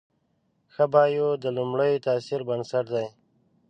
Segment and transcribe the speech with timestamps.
[0.73, 3.07] ښه بایو د لومړي تاثر بنسټ دی.